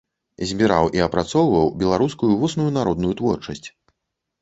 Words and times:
Збіраў 0.51 0.89
і 0.99 1.03
апрацоўваў 1.07 1.69
беларускую 1.83 2.33
вусную 2.43 2.69
народную 2.81 3.13
творчасць. 3.25 3.67